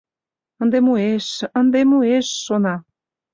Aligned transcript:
«Ынде 0.61 0.79
муэш, 0.87 1.27
ынде 1.59 1.81
муэш»,— 1.89 2.27
шона. 2.43 2.75